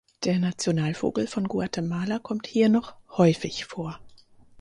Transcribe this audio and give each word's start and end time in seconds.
Der 0.23 0.39
Nationalvogel 0.39 1.27
von 1.27 1.47
Guatemala 1.47 2.17
kommt 2.17 2.47
hier 2.47 2.69
noch 2.69 2.95
häufig 3.07 3.65
vor. 3.65 3.99